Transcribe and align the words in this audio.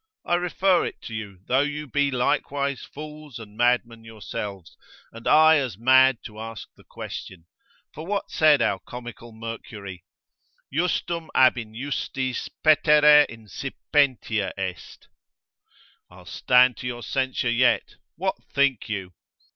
I 0.25 0.33
refer 0.33 0.83
it 0.87 0.99
to 1.03 1.13
you, 1.13 1.41
though 1.45 1.59
you 1.59 1.85
be 1.85 2.09
likewise 2.09 2.81
fools 2.81 3.37
and 3.37 3.55
madmen 3.55 4.03
yourselves, 4.03 4.75
and 5.11 5.27
I 5.27 5.57
as 5.57 5.77
mad 5.77 6.23
to 6.23 6.39
ask 6.39 6.67
the 6.75 6.83
question; 6.83 7.45
for 7.93 8.07
what 8.07 8.31
said 8.31 8.63
our 8.63 8.79
comical 8.79 9.31
Mercury? 9.31 10.03
Justum 10.73 11.29
ab 11.35 11.55
injustis 11.55 12.49
petere 12.65 13.27
insipientia 13.29 14.51
est. 14.57 15.07
I'll 16.09 16.25
stand 16.25 16.77
to 16.77 16.87
your 16.87 17.03
censure 17.03 17.51
yet, 17.51 17.97
what 18.15 18.43
think 18.55 18.89
you? 18.89 19.13